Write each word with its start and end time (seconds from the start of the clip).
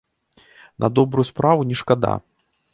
На 0.85 0.89
добрую 1.01 1.25
справу 1.33 1.69
не 1.73 1.81
шкада! 1.85 2.15